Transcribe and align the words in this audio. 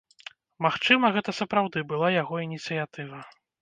Магчыма, 0.67 1.13
гэта 1.19 1.37
сапраўды 1.43 1.87
была 1.95 2.13
яго 2.21 2.45
ініцыятыва. 2.49 3.19